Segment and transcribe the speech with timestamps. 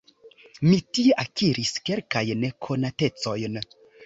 [0.69, 3.63] Mi tie akiris kelkajn konatecojn.